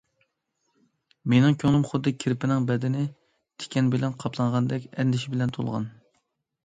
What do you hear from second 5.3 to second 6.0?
بىلەن تولغان.